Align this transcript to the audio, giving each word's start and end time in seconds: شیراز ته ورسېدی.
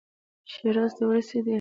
شیراز 0.51 0.91
ته 0.97 1.01
ورسېدی. 1.09 1.49